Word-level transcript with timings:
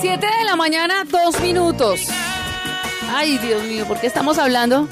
Siete 0.00 0.26
de 0.38 0.44
la 0.44 0.56
mañana, 0.56 1.04
dos 1.04 1.40
minutos. 1.40 2.00
Ay, 3.10 3.38
Dios 3.38 3.62
mío, 3.64 3.86
¿por 3.86 4.00
qué 4.00 4.06
estamos 4.06 4.38
hablando? 4.38 4.88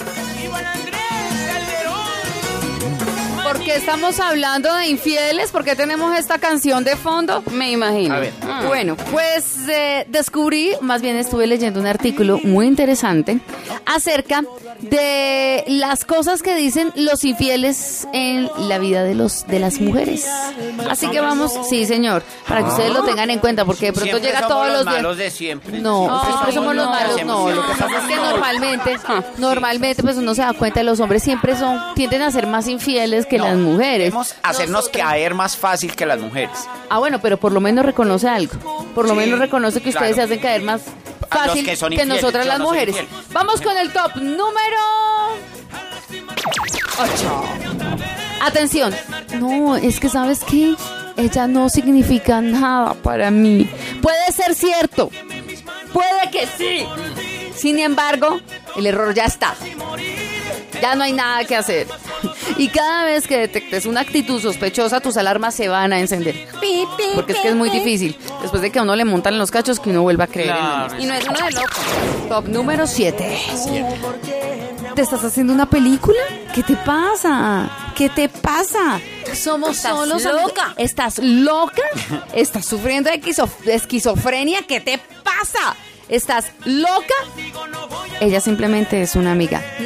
¿Por 3.47 3.61
qué 3.61 3.77
estamos 3.77 4.19
hablando 4.19 4.75
de 4.75 4.89
infieles? 4.89 5.53
¿Por 5.53 5.63
qué 5.63 5.77
tenemos 5.77 6.19
esta 6.19 6.37
canción 6.39 6.83
de 6.83 6.97
fondo? 6.97 7.45
Me 7.53 7.71
imagino. 7.71 8.17
A 8.17 8.19
ver. 8.19 8.33
Ah. 8.43 8.65
Bueno, 8.67 8.97
pues 9.13 9.69
eh, 9.69 10.05
descubrí, 10.09 10.73
más 10.81 11.01
bien 11.01 11.17
estuve 11.17 11.47
leyendo 11.47 11.79
un 11.79 11.87
artículo 11.87 12.41
muy 12.43 12.67
interesante 12.67 13.39
acerca 13.85 14.43
de 14.81 15.63
las 15.69 16.05
cosas 16.05 16.43
que 16.43 16.57
dicen 16.57 16.93
los 16.97 17.25
infieles 17.25 18.09
en 18.13 18.51
la 18.69 18.79
vida 18.79 19.05
de 19.05 19.15
los 19.15 19.47
de 19.47 19.61
las 19.61 19.81
mujeres. 19.81 20.29
Así 20.91 21.09
que 21.09 21.21
vamos, 21.21 21.53
sí, 21.71 21.87
señor, 21.87 22.25
para 22.49 22.63
que 22.63 22.71
ustedes 22.71 22.93
lo 22.93 23.05
tengan 23.05 23.31
en 23.31 23.39
cuenta, 23.39 23.65
porque 23.65 23.87
de 23.87 23.93
pronto 23.93 24.11
Siempre 24.19 24.33
llega 24.33 24.49
todos 24.49 24.67
los 24.67 24.77
los 24.79 24.85
días. 24.87 24.97
malos 24.97 25.17
de 25.19 25.31
siempre. 25.31 25.79
No, 25.79 26.23
siempre 26.25 26.53
somos 26.53 26.75
los 26.75 26.85
no, 26.85 26.91
malos. 26.91 27.25
No, 27.25 27.51
lo 27.51 27.63
que 27.63 27.73
pasa 27.79 27.99
es 28.01 28.09
que 28.09 28.17
normalmente, 28.17 28.97
normalmente, 29.39 30.03
pues 30.03 30.17
uno 30.17 30.35
se 30.35 30.43
da 30.43 30.53
cuenta, 30.53 30.83
los 30.83 30.99
hombres 30.99 31.23
siempre 31.23 31.57
son, 31.57 31.81
tienden 31.95 32.23
a 32.23 32.31
ser 32.33 32.49
más 32.49 32.67
infieles 32.67 33.25
que 33.25 33.39
las 33.49 33.57
mujeres. 33.59 33.99
Debemos 33.99 34.35
hacernos 34.43 34.89
caer 34.89 35.35
más 35.35 35.57
fácil 35.57 35.95
que 35.95 36.07
las 36.07 36.19
mujeres. 36.21 36.57
Ah, 36.89 36.99
bueno, 36.99 37.21
pero 37.21 37.37
por 37.37 37.53
lo 37.53 37.61
menos 37.61 37.85
reconoce 37.85 38.29
algo. 38.29 38.55
Por 38.95 39.05
lo 39.07 39.13
Sí, 39.13 39.17
menos 39.17 39.39
reconoce 39.39 39.81
que 39.81 39.91
ustedes 39.91 40.15
claro. 40.15 40.29
se 40.29 40.35
hacen 40.35 40.39
caer 40.43 40.63
más 40.63 40.83
fácil 41.31 41.65
que 41.65 42.05
nosotras 42.07 42.45
yo 42.45 42.51
las 42.53 42.59
no 42.59 42.65
mujeres. 42.67 42.97
Vamos 43.33 43.61
con 43.61 43.77
el 43.77 43.93
top 43.93 44.17
número 44.17 44.79
8. 46.99 47.45
Atención. 48.43 48.95
No, 49.39 49.77
es 49.77 49.99
que 50.01 50.09
sabes 50.09 50.41
qué? 50.49 50.75
Ella 51.17 51.47
no 51.47 51.69
significa 51.69 52.41
nada 52.41 52.95
para 52.95 53.31
mí. 53.31 53.69
Puede 54.03 54.33
ser 54.33 54.55
cierto. 54.55 55.11
Puede 55.93 56.31
que 56.31 56.47
sí. 56.47 56.87
Sin 57.57 57.79
embargo, 57.79 58.39
el 58.77 58.87
error 58.87 59.15
ya 59.15 59.25
está. 59.25 59.55
Ya 60.81 60.95
no 60.95 61.05
hay 61.05 61.13
nada 61.13 61.45
que 61.45 61.57
hacer. 61.57 61.87
Y 62.57 62.69
cada 62.69 63.05
vez 63.05 63.27
que 63.27 63.37
detectes 63.39 63.87
una 63.87 64.01
actitud 64.01 64.41
sospechosa, 64.41 65.01
tus 65.01 65.17
alarmas 65.17 65.55
se 65.55 65.69
van 65.69 65.93
a 65.93 66.01
encender. 66.01 66.47
Porque 67.15 67.33
es 67.33 67.39
que 67.41 67.49
es 67.49 67.55
muy 67.55 67.71
difícil. 67.71 68.17
Después 68.43 68.63
de 68.63 68.71
que 68.71 68.79
a 68.79 68.83
uno 68.83 68.95
le 68.97 69.05
montan 69.05 69.39
los 69.39 69.51
cachos, 69.51 69.81
que 69.81 69.91
uno 69.91 70.03
vuelva 70.03 70.25
a 70.25 70.27
creer. 70.29 70.51
en 70.51 70.57
uno 70.65 70.85
mismo. 70.85 70.99
Y 71.01 71.07
no 71.07 71.15
es 71.15 71.25
uno 71.29 71.39
de 71.47 71.51
loco. 71.53 72.29
Top 72.29 72.49
número 72.49 72.87
7. 72.87 73.39
¿Te 74.95 75.03
estás 75.03 75.23
haciendo 75.25 75.53
una 75.53 75.69
película? 75.69 76.19
¿Qué 76.55 76.63
te 76.63 76.75
pasa? 76.77 77.69
¿Qué 77.95 78.09
te 78.09 78.29
pasa? 78.29 78.99
Somos 79.35 79.77
Estás 79.77 79.93
solos. 79.93 80.23
loca. 80.25 80.75
¿Estás 80.79 81.19
loca? 81.19 81.83
¿Estás 82.33 82.65
sufriendo 82.65 83.11
de 83.11 83.21
esquizof- 83.21 83.59
de 83.65 83.75
esquizofrenia? 83.75 84.61
¿Qué 84.67 84.81
te 84.81 84.99
pasa? 85.23 85.77
¿Estás 86.09 86.47
loca? 86.65 87.15
Ella 88.21 88.41
simplemente 88.41 89.03
es 89.03 89.17
una 89.17 89.33
amiga. 89.33 89.61
Si 89.79 89.85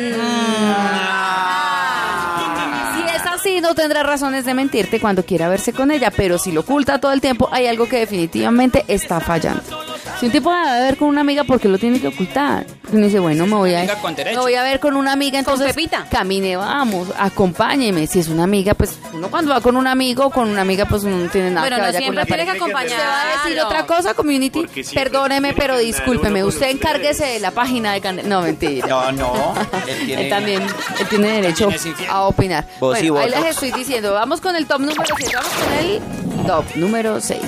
no 3.61 3.75
tendrá 3.75 4.03
razones 4.03 4.45
de 4.45 4.55
mentirte 4.55 5.01
cuando 5.01 5.25
quiera 5.25 5.49
verse 5.49 5.73
con 5.73 5.91
ella, 5.91 6.11
pero 6.11 6.39
si 6.39 6.53
lo 6.53 6.61
oculta 6.61 7.01
todo 7.01 7.13
el 7.13 7.21
tiempo, 7.21 7.49
hay 7.53 7.67
algo 7.67 7.89
que 7.89 7.99
definitivamente 7.99 8.85
está 8.89 9.21
fallando. 9.21 9.90
Si 10.21 10.27
un 10.27 10.33
tipo 10.33 10.51
va 10.51 10.75
a 10.77 10.81
ver 10.81 10.99
con 10.99 11.09
una 11.09 11.23
amiga, 11.23 11.45
¿por 11.45 11.59
qué 11.59 11.67
lo 11.67 11.79
tiene 11.79 11.99
que 11.99 12.09
ocultar? 12.09 12.67
Y 12.93 12.97
dice, 12.99 13.19
bueno, 13.21 13.47
me 13.47 13.55
voy 13.55 13.73
a, 13.75 13.87
con 13.97 14.15
me 14.15 14.37
voy 14.37 14.55
a 14.55 14.63
ver 14.63 14.79
con 14.79 14.95
una 14.97 15.13
amiga, 15.13 15.43
Con 15.43 15.55
entonces 15.55 15.75
Pepita. 15.75 16.05
camine, 16.11 16.57
vamos, 16.57 17.09
acompáñeme. 17.19 18.07
Si 18.07 18.19
es 18.19 18.29
una 18.29 18.45
amiga, 18.45 18.75
pues 18.75 18.99
uno 19.15 19.31
cuando 19.31 19.53
va 19.53 19.63
con 19.63 19.77
un 19.77 19.87
amigo 19.87 20.27
o 20.27 20.31
con 20.31 20.51
una 20.51 20.61
amiga, 20.61 20.85
pues 20.85 21.05
uno 21.05 21.17
no 21.17 21.31
tiene 21.31 21.51
nada 21.51 21.63
Bueno, 21.63 21.77
que 21.77 21.81
no 21.81 21.87
vaya 21.87 21.99
con 21.99 22.03
siempre 22.03 22.25
tienes 22.27 22.45
que 22.45 22.51
acompañar. 22.53 22.91
¿Usted 22.99 23.09
va 23.09 23.23
a 23.23 23.45
decir 23.47 23.61
otra 23.63 23.87
cosa, 23.87 24.13
community? 24.13 24.61
Porque 24.61 24.85
Perdóneme, 24.93 25.55
pero 25.55 25.79
discúlpeme. 25.79 26.41
con 26.41 26.49
Usted 26.51 26.67
ustedes. 26.67 26.75
encárguese 26.75 27.25
de 27.25 27.41
la 27.41 27.53
página 27.53 27.95
de 27.95 28.01
Candel. 28.03 28.29
No, 28.29 28.43
mentira. 28.43 28.87
No, 28.89 29.13
no. 29.13 29.55
Él 29.89 30.05
tiene... 30.05 30.23
Él 30.25 30.29
también, 30.29 30.63
él 30.63 31.07
tiene 31.09 31.29
derecho 31.41 31.71
a 32.11 32.25
opinar. 32.25 32.67
Vos 32.79 33.03
y 33.03 33.09
ahí 33.09 33.31
les 33.31 33.47
estoy 33.47 33.71
diciendo, 33.73 34.13
vamos 34.13 34.43
con 34.43 34.55
el 34.55 34.67
top 34.67 34.81
número 34.81 35.03
6, 35.17 35.33
vamos 35.33 35.51
con 35.53 35.73
el 35.73 36.47
top 36.47 36.65
número 36.77 37.21
6. 37.21 37.41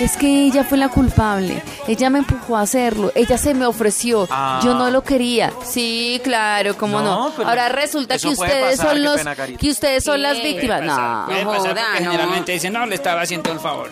Es 0.00 0.16
que 0.16 0.46
ella 0.46 0.64
fue 0.64 0.78
la 0.78 0.88
culpable, 0.88 1.62
ella 1.86 2.08
me 2.08 2.20
empujó 2.20 2.56
a 2.56 2.62
hacerlo, 2.62 3.12
ella 3.14 3.36
se 3.36 3.52
me 3.52 3.66
ofreció, 3.66 4.26
Ah. 4.30 4.58
yo 4.64 4.72
no 4.74 4.90
lo 4.90 5.04
quería. 5.04 5.52
Sí, 5.62 6.18
claro, 6.24 6.74
cómo 6.78 7.00
no. 7.02 7.30
No, 7.36 7.44
Ahora 7.46 7.68
resulta 7.68 8.16
que 8.18 8.28
ustedes 8.28 8.78
pasar, 8.78 8.92
son 8.94 9.02
los 9.04 9.16
pena, 9.18 9.36
que 9.36 9.70
ustedes 9.70 10.02
son 10.02 10.22
las 10.22 10.42
víctimas. 10.42 10.82
No, 10.82 11.26
No 11.26 11.52
joda, 11.54 11.74
no. 11.74 11.98
generalmente 11.98 12.52
dicen, 12.52 12.72
no, 12.72 12.86
le 12.86 12.94
estaba 12.94 13.20
haciendo 13.20 13.52
el 13.52 13.60
favor. 13.60 13.90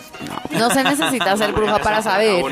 no 0.49 0.69
se 0.71 0.83
necesita 0.83 1.37
ser 1.37 1.51
bruja 1.53 1.77
para 1.77 2.01
saber 2.01 2.43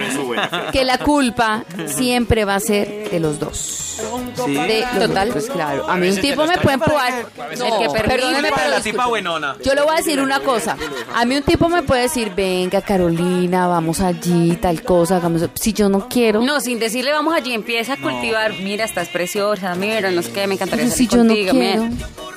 que 0.72 0.85
la 0.85 1.00
culpa 1.00 1.63
siempre 1.88 2.46
va 2.46 2.56
a 2.56 2.59
ser 2.59 3.09
de 3.09 3.19
los 3.19 3.40
dos. 3.40 3.86
De, 3.97 4.85
total, 5.00 5.30
pues 5.30 5.50
claro. 5.50 5.90
A 5.90 5.96
mí 5.97 6.09
un 6.09 6.18
tipo 6.18 6.46
me 6.46 6.58
puede 6.58 6.75
empujar. 6.75 7.25
No, 7.58 7.66
el 7.66 7.88
que 7.94 8.00
perdóneme, 8.08 8.50
pero 8.56 8.69
la 8.69 8.81
tipa 8.81 9.08
buenona. 9.08 9.56
Yo 9.63 9.74
le 9.74 9.81
voy 9.81 9.94
a 9.94 9.97
decir 9.97 10.19
una 10.22 10.40
cosa. 10.41 10.78
A 11.16 11.25
mí 11.25 11.35
un 11.35 11.44
tipo 11.44 11.68
me 11.69 11.84
puede 11.84 12.03
decir, 12.03 12.31
venga 12.35 12.81
Carolina, 12.81 13.68
vamos 13.68 14.00
allí, 14.02 14.56
tal 14.62 14.81
cosa, 14.84 15.18
hagamos. 15.18 15.44
Si 15.56 15.74
yo 15.74 15.90
no 15.90 16.08
quiero, 16.08 16.41
No, 16.41 16.59
sin 16.62 16.80
decirle 16.80 17.12
vamos 17.12 17.34
allí, 17.34 17.53
empieza 17.53 17.94
a 17.94 17.97
cultivar. 17.97 18.53
Mira, 18.53 18.85
estás 18.85 19.09
preciosa, 19.09 19.74
mira, 19.75 20.12
no 20.12 20.22
sé 20.22 20.31
qué, 20.31 20.47
me 20.47 20.53
encantaría 20.56 20.85
pero 20.85 20.96
si 20.96 21.08
salir 21.08 21.18
yo 21.18 21.24
no 21.24 21.34
quiero, 21.34 21.90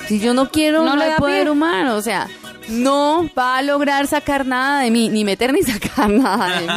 si 0.07 0.19
yo 0.19 0.33
no 0.33 0.49
quiero, 0.51 0.79
No 0.83 0.91
no, 0.91 0.95
le 0.97 1.03
hay 1.05 1.09
da 1.11 1.17
poder 1.17 1.43
pie. 1.43 1.51
humano. 1.51 1.95
O 1.95 2.01
sea, 2.01 2.27
no 2.69 3.29
va 3.37 3.57
a 3.57 3.61
lograr 3.61 4.07
sacar 4.07 4.45
nada 4.45 4.81
de 4.81 4.91
mí, 4.91 5.09
ni 5.09 5.23
meter 5.23 5.53
ni 5.53 5.61
sacar 5.63 6.09
nada 6.09 6.59
de 6.59 6.67
mí. 6.67 6.73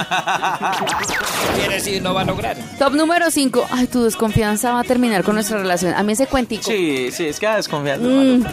Quiere 1.56 1.75
decir, 1.75 2.03
lo 2.03 2.15
va 2.15 2.22
a 2.22 2.25
lograr. 2.25 2.56
Top 2.78 2.95
número 2.95 3.31
5. 3.31 3.67
Ay, 3.71 3.87
tu 3.87 4.03
desconfianza 4.03 4.72
va 4.72 4.81
a 4.81 4.84
terminar 4.84 5.25
con 5.25 5.34
nuestra 5.34 5.59
relación. 5.59 5.95
A 5.95 6.03
mí 6.03 6.12
ese 6.12 6.27
cuentico. 6.27 6.65
Sí, 6.65 7.11
sí, 7.12 7.27
es 7.27 7.39
que 7.39 7.47
a 7.47 7.56
desconfiando. 7.56 8.09
Mm, 8.09 8.45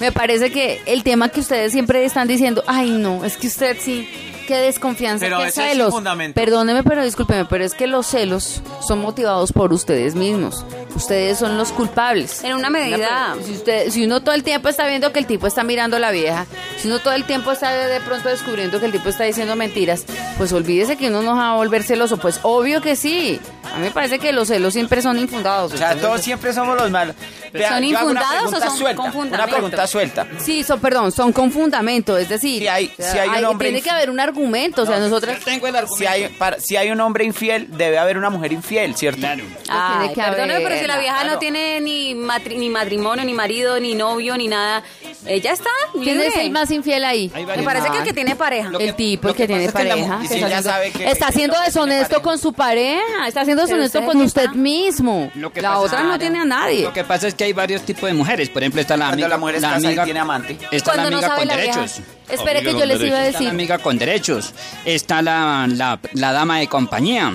me 0.00 0.12
parece 0.12 0.50
que 0.50 0.80
el 0.86 1.02
tema 1.02 1.28
que 1.28 1.40
ustedes 1.40 1.72
siempre 1.72 2.04
están 2.04 2.28
diciendo, 2.28 2.62
ay 2.66 2.90
no, 2.90 3.24
es 3.24 3.36
que 3.36 3.46
usted 3.46 3.76
sí, 3.80 4.08
qué 4.46 4.56
desconfianza, 4.56 5.26
Pero 5.26 5.38
qué 5.38 5.48
ese 5.48 5.66
es 5.66 5.70
celos. 5.72 5.94
Perdóneme, 6.34 6.82
pero 6.82 7.04
discúlpeme, 7.04 7.44
pero 7.44 7.64
es 7.64 7.74
que 7.74 7.86
los 7.86 8.06
celos 8.06 8.62
son 8.80 9.00
motivados 9.00 9.52
por 9.52 9.72
ustedes 9.72 10.14
mismos. 10.14 10.64
Ustedes 10.94 11.38
son 11.38 11.56
los 11.58 11.70
culpables. 11.72 12.42
En 12.42 12.54
una 12.54 12.70
medida. 12.70 13.36
Si, 13.44 13.52
usted, 13.52 13.90
si 13.90 14.04
uno 14.04 14.20
todo 14.22 14.34
el 14.34 14.42
tiempo 14.42 14.68
está 14.68 14.86
viendo 14.86 15.12
que 15.12 15.18
el 15.20 15.26
tipo 15.26 15.46
está 15.46 15.62
mirando 15.62 15.96
a 15.96 16.00
la 16.00 16.10
vieja, 16.10 16.46
si 16.80 16.88
uno 16.88 16.98
todo 16.98 17.14
el 17.14 17.24
tiempo 17.24 17.52
está 17.52 17.70
de 17.72 18.00
pronto 18.00 18.28
descubriendo 18.28 18.80
que 18.80 18.86
el 18.86 18.92
tipo 18.92 19.08
está 19.08 19.24
diciendo 19.24 19.54
mentiras, 19.54 20.04
pues 20.38 20.52
olvídese 20.52 20.96
que 20.96 21.08
uno 21.08 21.22
no 21.22 21.36
va 21.36 21.50
a 21.50 21.54
volver 21.54 21.82
celoso. 21.82 22.16
Pues 22.16 22.40
obvio 22.42 22.80
que 22.80 22.96
sí. 22.96 23.38
A 23.72 23.76
mí 23.76 23.82
me 23.84 23.90
parece 23.90 24.18
que 24.18 24.32
los 24.32 24.48
celos 24.48 24.72
siempre 24.72 25.02
son 25.02 25.18
infundados. 25.18 25.72
O 25.72 25.76
sea, 25.76 25.88
Entonces, 25.92 26.08
todos 26.08 26.20
siempre 26.22 26.52
somos 26.54 26.76
los 26.76 26.90
malos. 26.90 27.14
Vea, 27.52 27.68
¿Son 27.68 27.78
una 27.78 27.86
infundados 27.86 28.52
o 28.54 28.60
son 28.60 28.76
suelta, 28.78 28.96
con 28.96 29.04
Una 29.06 29.12
fundamento? 29.12 29.54
pregunta 29.54 29.86
suelta. 29.86 30.26
Sí, 30.38 30.62
son, 30.64 30.80
perdón, 30.80 31.12
son 31.12 31.32
con 31.32 31.50
fundamento, 31.52 32.16
es 32.18 32.28
decir, 32.28 32.60
Si 32.60 32.68
hay- 32.68 32.92
o 32.98 33.02
sea, 33.02 33.12
si 33.12 33.18
hay 33.18 33.28
un 33.38 33.44
hombre 33.44 33.68
tiene 33.68 33.82
que 33.82 33.90
haber 33.90 34.10
un 34.10 34.20
argumento, 34.20 34.82
o 34.82 34.86
sea, 34.86 34.98
nosotras 34.98 35.38
Yo 35.38 35.44
tengo 35.44 35.66
el 35.66 35.76
argumento. 35.76 35.96
Si 35.98 36.06
hay, 36.06 36.28
para- 36.28 36.58
si 36.60 36.76
hay 36.76 36.90
un 36.90 37.00
hombre 37.00 37.24
infiel, 37.24 37.68
debe 37.70 37.98
haber 37.98 38.18
una 38.18 38.30
mujer 38.30 38.52
infiel, 38.52 38.94
¿cierto? 38.96 39.20
Claro. 39.20 39.44
Ay, 39.68 39.98
tiene 40.08 40.14
que 40.14 40.20
perdóneme, 40.22 40.54
haber, 40.54 40.68
pero 40.68 40.77
si 40.80 40.86
la 40.86 40.98
vieja 40.98 41.14
claro. 41.20 41.32
no 41.34 41.38
tiene 41.38 41.80
ni, 41.80 42.14
matri- 42.14 42.56
ni 42.58 42.68
matrimonio, 42.70 43.24
ni 43.24 43.34
marido, 43.34 43.78
ni 43.80 43.94
novio, 43.94 44.36
ni 44.36 44.48
nada, 44.48 44.82
ella 45.26 45.52
está 45.52 45.70
¿quién 46.02 46.20
es 46.20 46.36
el 46.36 46.50
más 46.50 46.70
infiel 46.70 47.04
ahí? 47.04 47.30
Me 47.34 47.62
parece 47.62 47.90
que 47.90 47.98
el 47.98 48.04
que 48.04 48.12
tiene 48.12 48.36
pareja. 48.36 48.70
El 48.78 48.94
tipo 48.94 49.28
el 49.28 49.34
que, 49.34 49.42
que 49.42 49.46
tiene 49.48 49.66
pasa 49.70 49.78
es 49.80 49.84
que 49.84 49.88
la 49.88 49.94
pareja. 50.08 50.22
está 50.24 50.36
ella 50.36 50.62
siendo- 50.62 50.98
que- 50.98 51.10
está 51.10 51.64
deshonesto 51.64 52.08
pareja. 52.08 52.22
con 52.22 52.38
su 52.38 52.52
pareja, 52.52 53.26
está 53.26 53.44
siendo 53.44 53.62
deshonesto 53.64 54.04
con 54.04 54.16
usted 54.22 54.42
está. 54.42 54.54
mismo. 54.54 55.30
Lo 55.34 55.52
que 55.52 55.60
La 55.62 55.70
pasa- 55.70 55.80
otra 55.82 56.02
no 56.04 56.18
tiene 56.18 56.38
a 56.40 56.44
nadie. 56.44 56.82
Lo 56.82 56.92
que 56.92 57.04
pasa 57.04 57.28
es 57.28 57.34
que 57.34 57.44
hay 57.44 57.52
varios 57.52 57.82
tipos 57.82 58.08
de 58.08 58.14
mujeres. 58.14 58.48
Por 58.50 58.62
ejemplo, 58.62 58.80
está 58.80 58.96
la 58.96 59.06
Cuando 59.06 59.14
amiga. 59.24 59.28
la 59.28 59.38
mujer 59.38 59.54
es 59.56 59.62
casada 59.62 59.80
y 59.82 59.86
amiga- 59.86 60.04
tiene 60.04 60.20
amante. 60.20 60.58
Está 60.70 60.96
la 60.96 61.02
no 61.10 61.16
amiga 61.18 61.34
con 61.36 61.46
la 61.48 61.56
derechos. 61.56 62.00
Espere 62.28 62.62
que 62.62 62.72
yo 62.72 62.84
les 62.86 63.00
iba 63.02 63.16
a 63.16 63.20
derechos. 63.20 63.26
Está 63.28 63.30
la 63.32 63.38
decir. 63.38 63.48
amiga 63.48 63.78
con 63.78 63.98
derechos. 63.98 64.54
Está 64.84 65.22
la, 65.22 65.66
la, 65.68 65.98
la 66.12 66.32
dama 66.32 66.58
de 66.58 66.66
compañía. 66.68 67.32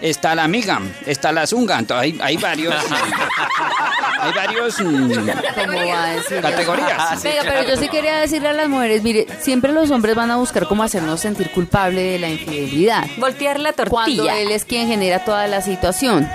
Está 0.00 0.34
la 0.34 0.44
amiga. 0.44 0.80
Está 1.06 1.32
la 1.32 1.46
zunga. 1.46 1.78
Entonces, 1.78 2.14
hay, 2.14 2.18
hay 2.22 2.36
varios. 2.36 2.74
hay 4.20 4.32
varios 4.32 4.80
mm, 4.80 5.10
¿Cómo 5.12 5.86
va 5.88 6.04
a 6.04 6.10
decir? 6.14 6.40
categorías. 6.40 7.22
Venga, 7.22 7.42
pero 7.42 7.68
yo 7.68 7.76
sí 7.76 7.88
quería 7.88 8.16
decirle 8.18 8.48
a 8.48 8.52
las 8.52 8.68
mujeres, 8.68 9.02
mire, 9.02 9.26
siempre 9.40 9.72
los 9.72 9.90
hombres 9.90 10.14
van 10.14 10.30
a 10.30 10.36
buscar 10.36 10.66
cómo 10.66 10.82
hacernos 10.82 11.20
sentir 11.20 11.50
culpable 11.50 12.00
de 12.02 12.18
la 12.18 12.28
infidelidad. 12.28 13.06
Voltear 13.16 13.58
la 13.60 13.72
Cuando 13.72 13.94
tortilla. 14.22 14.38
él 14.38 14.50
es 14.52 14.64
quien 14.64 14.88
genera 14.88 15.24
toda 15.24 15.46
la 15.46 15.60
situación. 15.62 16.28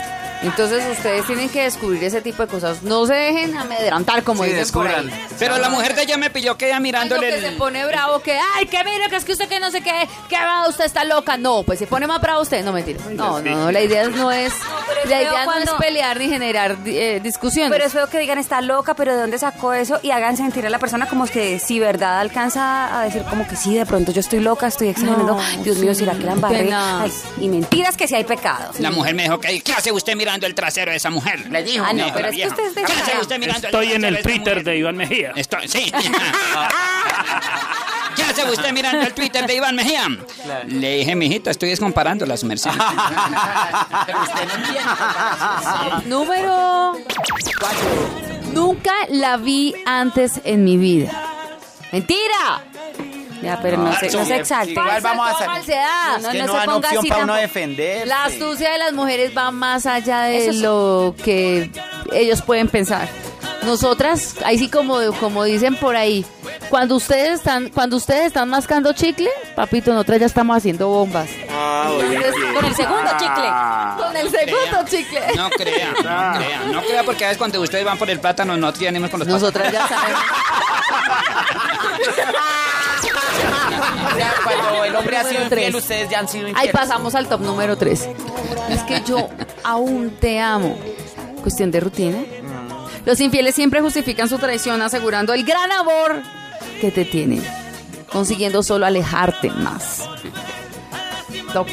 Entonces 0.43 0.83
ustedes 0.91 1.25
tienen 1.25 1.49
que 1.49 1.63
descubrir 1.63 2.03
ese 2.03 2.21
tipo 2.21 2.43
de 2.43 2.47
cosas. 2.49 2.83
No 2.83 3.05
se 3.05 3.13
dejen 3.13 3.57
amedrantar 3.57 4.23
como 4.23 4.43
Sí, 4.43 4.49
dicen 4.51 4.67
por 4.73 4.87
descubran. 4.87 5.09
ahí. 5.13 5.25
Pero 5.39 5.57
la 5.57 5.69
mujer 5.69 5.95
de 5.95 6.03
ella 6.03 6.17
me 6.17 6.29
pilló 6.29 6.57
que 6.57 6.65
ella 6.67 6.77
Ay, 6.77 6.81
mirándole 6.83 7.29
que 7.29 7.41
se 7.41 7.51
pone 7.53 7.85
bravo, 7.85 8.19
que, 8.19 8.37
ay, 8.55 8.65
que 8.65 8.83
mire, 8.83 9.09
que 9.09 9.15
es 9.15 9.25
que 9.25 9.31
usted 9.33 9.47
que 9.47 9.59
no 9.59 9.71
sé 9.71 9.81
qué, 9.81 10.07
que 10.29 10.35
va, 10.35 10.67
usted 10.67 10.85
está 10.85 11.03
loca. 11.05 11.37
No, 11.37 11.63
pues 11.63 11.79
se 11.79 11.87
pone 11.87 12.07
más 12.07 12.19
bravo 12.21 12.41
usted. 12.41 12.63
No, 12.63 12.71
mentira. 12.73 12.99
No, 13.11 13.39
no, 13.41 13.55
no, 13.55 13.71
la 13.71 13.81
idea 13.81 14.07
no 14.09 14.31
es, 14.31 14.53
la 15.05 15.21
idea 15.21 15.45
no 15.45 15.55
es 15.57 15.69
pelear 15.79 16.17
ni 16.19 16.27
generar 16.29 16.77
eh, 16.85 17.19
discusiones. 17.23 17.71
Pero 17.71 17.85
es 17.85 17.93
feo 17.93 18.07
que 18.09 18.19
digan 18.19 18.37
está 18.37 18.61
loca, 18.61 18.93
pero 18.95 19.13
¿de 19.13 19.21
dónde 19.21 19.37
sacó 19.39 19.73
eso? 19.73 19.99
Y 20.03 20.11
hagan 20.11 20.35
sentir 20.37 20.65
a 20.65 20.69
la 20.69 20.79
persona 20.79 21.07
como 21.07 21.25
que 21.25 21.59
si 21.59 21.79
verdad 21.79 22.19
alcanza 22.19 22.99
a 22.99 23.03
decir 23.05 23.23
como 23.29 23.47
que 23.47 23.55
sí, 23.55 23.75
de 23.75 23.85
pronto 23.85 24.11
yo 24.11 24.19
estoy 24.19 24.39
loca, 24.41 24.67
estoy 24.67 24.89
exagerando. 24.89 25.35
No, 25.35 25.63
Dios 25.63 25.77
mío, 25.77 25.93
sí, 25.93 25.99
¿será 26.01 26.13
que 26.17 26.23
la 26.25 26.33
embarré? 26.33 26.69
Ay, 26.73 27.11
y 27.39 27.47
mentiras 27.47 27.95
que 27.97 28.07
si 28.07 28.15
hay 28.15 28.23
pecado. 28.23 28.71
La 28.79 28.91
mujer 28.91 29.15
me 29.15 29.23
dijo 29.23 29.39
que 29.39 29.61
¿qué 29.61 29.73
hace 29.73 29.91
usted 29.91 30.15
mirando 30.33 30.47
el 30.47 30.55
trasero 30.55 30.89
de 30.91 30.97
esa 30.97 31.11
mujer? 31.11 31.47
Le 31.51 31.63
dijo. 31.63 31.85
Ah, 31.87 31.93
no, 31.93 32.07
pero 32.13 32.29
es 32.29 32.35
que 32.35 32.47
usted 32.47 32.65
es 32.65 32.75
de 32.75 32.83
¿Qué 32.83 32.91
hace 32.91 33.11
cara. 33.11 33.21
usted 33.21 33.39
mirando 33.39 33.67
Estoy 33.67 33.91
en 33.93 34.03
el 34.03 34.21
Twitter 34.23 34.63
de 34.63 34.77
Iván 34.77 34.97
Mejía. 34.97 35.31
Estoy, 35.35 35.67
sí. 35.67 35.91
¿Qué 38.15 38.23
hace 38.23 38.49
usted 38.49 38.71
mirando 38.73 39.05
el 39.05 39.13
Twitter 39.13 39.45
de 39.45 39.55
Iván 39.55 39.75
Mejía? 39.75 40.07
Le 40.67 40.97
dije, 40.97 41.15
mijito, 41.15 41.51
estoy 41.51 41.69
descomparando 41.69 42.25
las 42.25 42.43
mercedes. 42.43 42.77
Pero 44.07 44.21
usted 44.21 44.47
no 44.47 44.53
entiende. 44.55 46.09
Número 46.09 46.97
Nunca 48.53 48.93
la 49.09 49.37
vi 49.37 49.75
antes 49.85 50.41
en 50.43 50.63
mi 50.63 50.77
vida. 50.77 51.11
¡Mentira! 51.91 52.63
Ya, 53.43 53.59
pero 53.61 53.77
no, 53.77 53.93
se, 53.99 54.09
no 54.11 54.25
se 54.25 54.35
exalte. 54.37 54.71
Igual 54.71 55.01
vamos 55.01 55.27
a 55.27 55.31
salir. 55.33 55.45
falsedad. 55.47 56.19
No, 56.21 56.29
que 56.31 56.37
no 56.39 56.47
no 56.47 56.59
se 56.59 56.65
ponga 56.65 56.89
así 56.89 57.09
para 57.09 57.23
uno 57.23 57.35
defender. 57.35 58.07
La 58.07 58.25
astucia 58.25 58.71
de 58.71 58.77
las 58.77 58.93
mujeres 58.93 59.31
va 59.37 59.51
más 59.51 59.85
allá 59.85 60.21
de 60.23 60.37
Eso 60.37 60.53
sí. 60.53 60.59
lo 60.61 61.15
que 61.23 61.69
ellos 62.11 62.41
pueden 62.41 62.69
pensar. 62.69 63.07
Nosotras, 63.63 64.35
ahí 64.43 64.57
sí 64.57 64.69
como, 64.69 64.97
como 65.21 65.43
dicen 65.45 65.77
por 65.77 65.95
ahí, 65.95 66.25
cuando 66.69 66.95
ustedes 66.95 67.35
están, 67.35 67.69
cuando 67.69 67.95
ustedes 67.95 68.25
están 68.27 68.49
mascando 68.49 68.91
chicle, 68.91 69.29
papito, 69.55 69.93
nosotras 69.93 70.19
ya 70.19 70.25
estamos 70.25 70.57
haciendo 70.57 70.89
bombas. 70.89 71.29
Entonces, 71.29 72.33
Con 72.53 72.65
el 72.65 72.75
segundo 72.75 73.11
chicle. 73.17 73.49
con 73.97 74.17
el 74.17 74.29
segundo 74.29 74.83
chicle. 74.89 75.21
No 75.37 75.49
crea, 75.51 75.91
no 75.91 75.95
crea, 76.01 76.61
no 76.73 76.81
crea 76.81 77.03
porque 77.03 77.23
a 77.23 77.27
veces 77.29 77.37
cuando 77.37 77.61
ustedes 77.61 77.85
van 77.85 77.97
por 77.97 78.09
el 78.09 78.19
plátano 78.19 78.57
no 78.57 78.73
tenemos 78.73 79.09
con 79.09 79.19
los 79.19 79.29
Nosotras 79.29 79.71
ya 79.71 79.87
sabemos. 79.87 80.21
El 84.85 84.95
hombre 84.95 85.17
ha 85.17 85.21
sido 85.23 85.33
Número 85.33 85.43
infiel, 85.55 85.71
tres. 85.71 85.75
ustedes 85.75 86.09
ya 86.09 86.19
han 86.19 86.27
sido 86.27 86.47
Ahí 86.55 86.69
pasamos 86.71 87.15
al 87.15 87.27
top 87.27 87.41
número 87.41 87.77
3. 87.77 88.09
Es 88.69 88.83
que 88.83 89.01
yo 89.05 89.29
aún 89.63 90.11
te 90.19 90.39
amo. 90.39 90.77
Cuestión 91.41 91.71
de 91.71 91.79
rutina. 91.79 92.19
Los 93.05 93.19
infieles 93.19 93.55
siempre 93.55 93.81
justifican 93.81 94.29
su 94.29 94.37
traición 94.37 94.81
asegurando 94.81 95.33
el 95.33 95.43
gran 95.43 95.71
amor 95.71 96.21
que 96.79 96.89
te 96.91 97.03
tienen, 97.05 97.43
consiguiendo 98.11 98.63
solo 98.63 98.85
alejarte 98.85 99.49
más. 99.49 100.03
Top. 101.51 101.67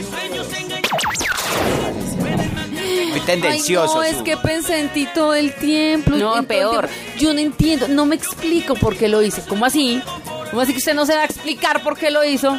Muy 3.10 3.20
tendencioso. 3.20 4.00
Ay, 4.00 4.12
no, 4.12 4.18
es 4.18 4.22
que 4.24 4.36
pensé 4.36 4.80
en 4.80 4.88
ti 4.90 5.08
todo 5.14 5.34
el 5.34 5.54
tiempo. 5.54 6.10
No, 6.12 6.42
peor. 6.42 6.88
tiempo. 6.88 7.18
Yo 7.18 7.32
no 7.32 7.38
entiendo, 7.40 7.88
no 7.88 8.06
me 8.06 8.16
explico 8.16 8.74
por 8.74 8.96
qué 8.96 9.08
lo 9.08 9.22
hice. 9.22 9.42
¿Cómo 9.48 9.64
así? 9.64 10.02
¿Cómo 10.50 10.62
así 10.62 10.72
que 10.72 10.78
usted 10.78 10.94
no 10.94 11.06
se 11.06 11.14
va 11.14 11.22
a 11.22 11.24
explicar 11.24 11.82
por 11.82 11.96
qué 11.96 12.10
lo 12.10 12.24
hizo? 12.24 12.58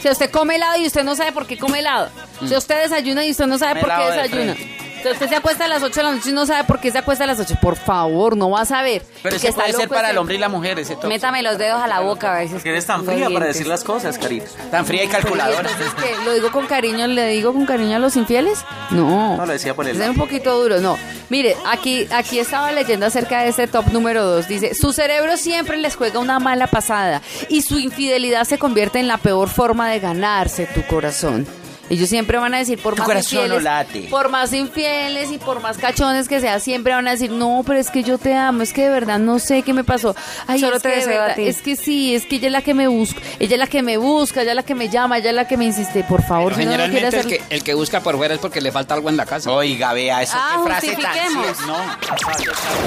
Si 0.00 0.08
usted 0.08 0.30
come 0.30 0.56
helado 0.56 0.80
y 0.80 0.86
usted 0.86 1.02
no 1.02 1.14
sabe 1.14 1.32
por 1.32 1.46
qué 1.46 1.58
come 1.58 1.80
helado. 1.80 2.08
Si 2.46 2.54
usted 2.54 2.82
desayuna 2.82 3.24
y 3.24 3.30
usted 3.30 3.46
no 3.46 3.58
sabe 3.58 3.80
por 3.80 3.88
qué 3.88 3.94
Helado 3.94 4.28
de 4.28 4.73
usted 5.12 5.28
se 5.28 5.36
acuesta 5.36 5.64
a 5.64 5.68
las 5.68 5.82
8 5.82 5.94
de 5.94 6.02
la 6.02 6.12
noche 6.12 6.30
y 6.30 6.32
no 6.32 6.46
sabe 6.46 6.64
por 6.64 6.80
qué 6.80 6.90
se 6.90 6.98
acuesta 6.98 7.24
a 7.24 7.26
las 7.26 7.38
8. 7.40 7.56
Por 7.60 7.76
favor, 7.76 8.36
no 8.36 8.50
va 8.50 8.62
a 8.62 8.64
saber. 8.64 9.02
Pero 9.22 9.36
está 9.36 9.52
puede 9.52 9.72
ser 9.72 9.88
para 9.88 10.10
el 10.10 10.18
hombre 10.18 10.34
y 10.34 10.38
la 10.38 10.48
mujer, 10.48 10.78
ese 10.78 10.96
top. 10.96 11.06
Métame 11.06 11.42
los 11.42 11.58
dedos 11.58 11.80
a 11.82 11.86
la 11.86 12.00
boca 12.00 12.32
a 12.32 12.38
ver 12.38 12.48
si 12.48 12.56
es 12.56 12.62
Que 12.62 12.70
eres 12.70 12.86
tan 12.86 13.04
fría 13.04 13.28
para 13.30 13.46
decir 13.46 13.66
las 13.66 13.84
cosas, 13.84 14.18
Carita. 14.18 14.46
Tan 14.70 14.86
fría 14.86 15.04
y 15.04 15.06
Pero, 15.08 15.18
¿y 15.18 15.22
calculadora. 15.22 15.70
entonces 15.70 15.94
qué? 15.94 16.24
¿Lo 16.24 16.32
digo 16.34 16.50
con 16.50 16.66
cariño? 16.66 17.06
¿Le 17.06 17.28
digo 17.28 17.52
con 17.52 17.66
cariño 17.66 17.96
a 17.96 17.98
los 17.98 18.16
infieles? 18.16 18.64
No. 18.90 19.36
No, 19.36 19.46
lo 19.46 19.52
decía 19.52 19.74
por 19.74 19.88
el 19.88 20.00
Es 20.00 20.08
un 20.08 20.16
poquito 20.16 20.60
duro, 20.60 20.80
no. 20.80 20.96
Mire, 21.30 21.56
aquí, 21.66 22.06
aquí 22.10 22.38
estaba 22.38 22.70
leyendo 22.72 23.06
acerca 23.06 23.42
de 23.42 23.48
este 23.48 23.66
top 23.66 23.86
número 23.92 24.24
2. 24.24 24.48
Dice, 24.48 24.74
su 24.74 24.92
cerebro 24.92 25.36
siempre 25.36 25.76
les 25.78 25.96
juega 25.96 26.18
una 26.18 26.38
mala 26.38 26.66
pasada 26.66 27.22
y 27.48 27.62
su 27.62 27.78
infidelidad 27.78 28.44
se 28.44 28.58
convierte 28.58 29.00
en 29.00 29.08
la 29.08 29.18
peor 29.18 29.48
forma 29.48 29.88
de 29.90 30.00
ganarse 30.00 30.66
tu 30.66 30.82
corazón. 30.86 31.46
Ellos 31.94 32.08
siempre 32.08 32.38
van 32.38 32.54
a 32.54 32.58
decir, 32.58 32.78
por 32.78 32.98
más 32.98 33.06
no 33.08 33.14
infieles, 33.14 33.62
late. 33.62 34.00
por 34.10 34.28
más 34.28 34.52
infieles 34.52 35.30
y 35.30 35.38
por 35.38 35.60
más 35.60 35.78
cachones 35.78 36.28
que 36.28 36.40
sea, 36.40 36.58
siempre 36.60 36.92
van 36.94 37.06
a 37.08 37.12
decir, 37.12 37.30
no, 37.30 37.62
pero 37.66 37.78
es 37.78 37.90
que 37.90 38.02
yo 38.02 38.18
te 38.18 38.34
amo, 38.34 38.62
es 38.62 38.72
que 38.72 38.82
de 38.82 38.90
verdad 38.90 39.18
no 39.18 39.38
sé 39.38 39.62
qué 39.62 39.72
me 39.72 39.84
pasó. 39.84 40.14
Ay, 40.46 40.60
Solo 40.60 40.76
es 40.76 40.82
te 40.82 40.88
que 40.90 40.94
de 40.96 41.00
deseo 41.00 41.18
a 41.18 41.22
verdad, 41.22 41.36
ti. 41.36 41.46
Es 41.48 41.62
que 41.62 41.76
sí, 41.76 42.14
es 42.14 42.26
que 42.26 42.36
ella 42.36 42.46
es 42.48 42.52
la 42.52 42.62
que 42.62 42.74
me 42.74 42.88
busca, 42.88 43.20
ella 43.38 43.54
es 43.54 43.58
la 43.58 43.66
que 43.66 43.82
me 43.82 43.96
busca, 43.96 44.42
ella 44.42 44.50
es 44.52 44.56
la 44.56 44.62
que 44.64 44.74
me 44.74 44.88
llama, 44.88 45.18
ella 45.18 45.30
es 45.30 45.36
la 45.36 45.46
que 45.46 45.56
me 45.56 45.64
insiste, 45.66 46.02
por 46.04 46.22
favor, 46.22 46.54
si 46.54 46.64
no 46.64 46.70
quiere 46.70 46.84
Generalmente 46.88 47.20
el 47.20 47.26
que, 47.48 47.54
el 47.54 47.62
que 47.62 47.74
busca 47.74 48.00
por 48.00 48.16
fuera 48.16 48.34
es 48.34 48.40
porque 48.40 48.60
le 48.60 48.72
falta 48.72 48.94
algo 48.94 49.08
en 49.08 49.16
la 49.16 49.24
casa. 49.26 49.50
Oiga, 49.52 49.92
vea, 49.92 50.22
eso 50.22 50.34
Ah, 50.36 50.56
qué 50.56 50.68
frase 50.68 50.86
tan 50.96 50.96
justifiquemos. 51.04 51.66
No, 51.66 51.76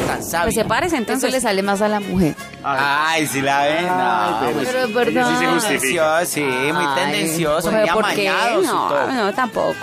tan 0.08 0.24
sabia. 0.24 0.44
Pues 0.44 0.56
sepárese 0.56 0.98
Entonces 0.98 1.24
entonces. 1.24 1.32
le 1.32 1.42
sale 1.42 1.62
más 1.64 1.82
a 1.82 1.88
la 1.88 2.00
mujer. 2.00 2.36
Ay, 2.64 3.26
si 3.28 3.42
la 3.42 3.64
ven. 3.66 3.86
No, 3.88 4.40
pero 4.42 4.60
Pero 4.66 4.80
es 4.86 4.94
verdad. 4.94 5.30
Sí 5.30 5.46
se 5.46 5.52
justifica. 5.52 6.26
sí, 6.26 6.42
muy 6.42 6.86
Ay, 6.86 7.02
tendencioso, 7.04 7.70
Pero 7.72 7.82
muy 7.82 7.90
¿por 8.04 8.14
qué? 8.14 8.28
amañado 8.30 8.62
No, 8.62 8.90
top. 9.06 9.14
no, 9.14 9.34
tampoco. 9.34 9.76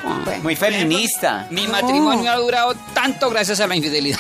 Muy 0.43 0.57
feminista. 0.57 1.47
Mi 1.51 1.67
matrimonio 1.69 2.31
ha 2.31 2.37
durado 2.37 2.75
tanto 2.95 3.31
gracias 3.31 3.61
a 3.61 3.67
la 3.67 3.77
infidelidad. 3.77 4.19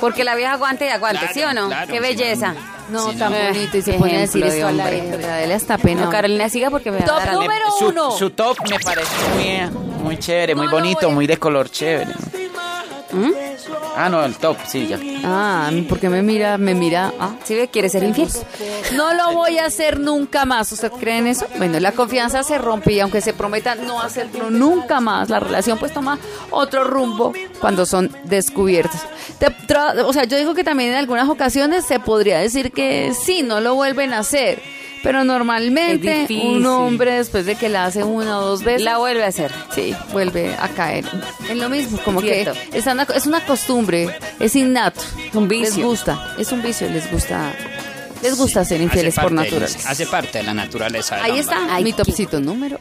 Porque 0.00 0.24
la 0.24 0.34
vieja 0.34 0.52
aguante 0.52 0.86
y 0.86 0.88
aguante, 0.90 1.18
Claro, 1.20 1.34
¿sí 1.34 1.42
o 1.42 1.52
no? 1.54 1.66
claro, 1.68 1.86
Qué 1.86 1.94
sí, 1.94 2.00
bejeza. 2.00 2.54
No, 2.90 3.10
Sí, 3.10 3.16
tan 3.16 3.32
no. 3.32 3.38
bonito 3.38 3.76
y 3.78 3.82
se 3.82 3.94
pone 3.94 4.16
a 4.16 4.20
decir 4.20 4.44
esto 4.44 4.66
de 4.66 5.54
hasta 5.54 5.78
pena. 5.78 6.02
No, 6.02 6.10
Carolina, 6.10 6.48
siga 6.50 6.68
porque 6.70 6.90
me 6.90 6.98
va 6.98 7.06
Top 7.06 7.16
a 7.16 7.18
dar 7.20 7.28
algo. 7.30 7.42
número 7.42 7.64
uno. 7.80 8.10
su 8.10 8.30
top 8.30 8.58
me 8.68 8.78
parece 8.78 9.10
muy, 9.34 10.02
muy 10.02 10.18
chévere, 10.18 10.54
muy 10.54 10.66
No 10.66 10.72
bonito, 10.72 11.10
muy 11.10 11.26
de 11.26 11.38
color 11.38 11.70
chévere. 11.70 12.12
¿Mm? 13.12 13.30
Ah, 13.96 14.08
no, 14.10 14.22
el 14.24 14.34
top, 14.36 14.58
sí, 14.66 14.86
ya. 14.86 14.98
Ah, 15.24 15.70
¿por 15.88 15.98
qué 15.98 16.08
me 16.08 16.22
mira? 16.22 16.58
Me 16.58 16.74
mira. 16.74 17.12
Ah. 17.18 17.36
¿Sí 17.44 17.54
ve? 17.54 17.68
¿Quiere 17.68 17.88
ser 17.88 18.02
infiel? 18.02 18.28
No 18.94 19.14
lo 19.14 19.32
voy 19.32 19.58
a 19.58 19.66
hacer 19.66 19.98
nunca 19.98 20.44
más. 20.44 20.70
¿Usted 20.72 20.92
cree 20.92 21.18
en 21.18 21.26
eso? 21.28 21.46
Bueno, 21.56 21.80
la 21.80 21.92
confianza 21.92 22.42
se 22.42 22.58
rompe 22.58 22.92
y 22.92 23.00
aunque 23.00 23.20
se 23.20 23.32
prometa 23.32 23.74
no 23.74 24.00
hacerlo 24.00 24.50
nunca 24.50 25.00
más, 25.00 25.30
la 25.30 25.40
relación 25.40 25.78
pues 25.78 25.92
toma 25.92 26.18
otro 26.50 26.84
rumbo 26.84 27.32
cuando 27.60 27.86
son 27.86 28.14
descubiertos. 28.24 29.00
O 30.06 30.12
sea, 30.12 30.24
yo 30.24 30.36
digo 30.36 30.54
que 30.54 30.64
también 30.64 30.90
en 30.90 30.96
algunas 30.96 31.28
ocasiones 31.28 31.84
se 31.84 31.98
podría 32.00 32.38
decir 32.38 32.72
que 32.72 33.12
sí, 33.14 33.42
no 33.42 33.60
lo 33.60 33.74
vuelven 33.74 34.12
a 34.12 34.18
hacer. 34.18 34.62
Pero 35.04 35.22
normalmente 35.22 36.24
Es 36.24 36.30
un 36.30 36.64
hombre 36.66 37.12
después 37.12 37.44
de 37.46 37.54
que 37.54 37.68
la 37.68 37.84
hace 37.84 38.02
una 38.02 38.40
o 38.40 38.44
dos 38.46 38.64
veces 38.64 38.82
La 38.82 38.98
vuelve 38.98 39.22
a 39.22 39.28
hacer. 39.28 39.52
Sí, 39.74 39.94
vuelve 40.12 40.56
a 40.58 40.68
caer 40.70 41.04
en 41.48 41.60
lo 41.60 41.68
mismo, 41.68 41.98
como 42.04 42.20
Cierto. 42.20 42.54
que 42.72 42.78
es 42.78 42.86
una, 42.86 43.02
es 43.02 43.26
una 43.26 43.44
costumbre, 43.44 44.08
es 44.40 44.56
innato. 44.56 45.02
Un 45.34 45.46
vicio. 45.46 45.76
Les 45.76 45.84
gusta, 45.84 46.34
es 46.38 46.50
un 46.50 46.62
vicio, 46.62 46.88
les 46.88 47.10
gusta, 47.12 47.54
les 48.22 48.36
gusta 48.36 48.64
ser 48.64 48.80
infieles 48.80 49.14
por 49.14 49.30
naturaleza. 49.30 49.90
Hace 49.90 50.06
parte 50.06 50.38
de 50.38 50.44
la 50.44 50.54
naturaleza. 50.54 51.22
Ahí 51.22 51.38
está 51.38 51.58
Ay, 51.70 51.84
mi 51.84 51.92
topcito 51.92 52.40
número 52.40 52.80